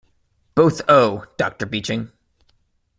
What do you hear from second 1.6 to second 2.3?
Beeching!